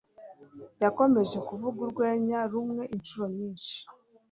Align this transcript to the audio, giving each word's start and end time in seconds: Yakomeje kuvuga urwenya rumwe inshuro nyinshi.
Yakomeje 0.83 1.37
kuvuga 1.47 1.77
urwenya 1.85 2.39
rumwe 2.51 2.83
inshuro 2.95 3.25
nyinshi. 3.35 3.77